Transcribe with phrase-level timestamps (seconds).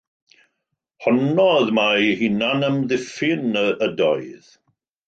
[1.03, 3.53] Honnodd mai hunanamddiffyn
[3.89, 4.47] ydoedd.